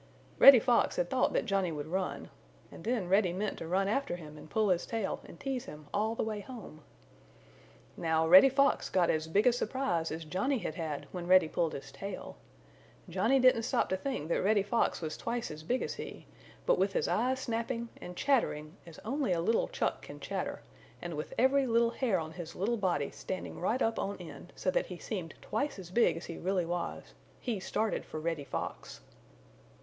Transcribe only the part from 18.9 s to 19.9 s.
only a little